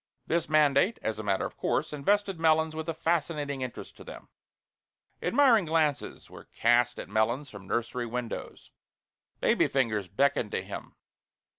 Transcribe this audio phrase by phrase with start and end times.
[0.25, 4.29] This mandate, as a matter of course, invested Melons with a fascinating interest to them.
[5.21, 8.71] Admiring glances were cast at Melons from nursery windows.
[9.41, 10.95] Baby fingers beckoned to him.